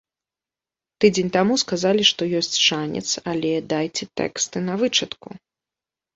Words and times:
Тыдзень 1.03 1.29
таму 1.35 1.57
сказалі, 1.63 2.03
што 2.11 2.21
ёсць 2.39 2.57
шанец, 2.69 3.05
але 3.35 3.51
дайце 3.75 4.03
тэксты 4.25 4.57
на 4.73 4.81
вычытку. 4.83 5.29